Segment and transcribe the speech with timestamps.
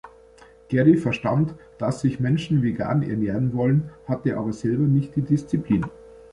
[0.69, 5.85] Garry verstand, dass sich Menschen vegan ernähren wollen, hatte aber selber nicht die Disziplin.